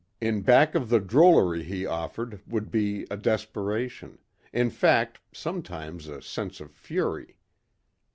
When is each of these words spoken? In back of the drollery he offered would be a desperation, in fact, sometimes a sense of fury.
In 0.19 0.41
back 0.41 0.73
of 0.73 0.89
the 0.89 0.99
drollery 0.99 1.61
he 1.61 1.85
offered 1.85 2.41
would 2.47 2.71
be 2.71 3.05
a 3.11 3.17
desperation, 3.17 4.17
in 4.51 4.71
fact, 4.71 5.19
sometimes 5.31 6.07
a 6.07 6.23
sense 6.23 6.59
of 6.59 6.71
fury. 6.71 7.37